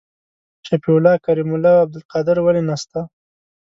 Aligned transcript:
شفیع 0.67 0.95
الله 0.97 1.15
کریم 1.25 1.49
الله 1.55 1.73
او 1.79 1.83
عبدالقادر 1.85 2.37
ولي 2.41 2.61
نسته؟ 2.69 2.99